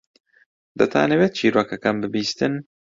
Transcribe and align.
دەتانەوێت 0.79 1.31
چیرۆکەکەم 1.37 1.95
ببیستن؟ 2.03 2.53